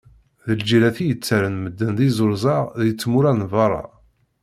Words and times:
D 0.45 0.47
lgirrat 0.59 0.97
i 1.03 1.05
yettarran 1.05 1.55
medden 1.63 1.91
d 1.97 1.99
izruzaɣ 2.07 2.63
deg 2.79 2.91
tmura 3.01 3.31
n 3.33 3.41
berra. 3.51 3.83